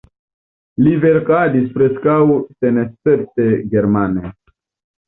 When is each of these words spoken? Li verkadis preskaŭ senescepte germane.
Li 0.85 0.93
verkadis 1.03 1.69
preskaŭ 1.77 2.17
senescepte 2.65 3.49
germane. 3.77 4.35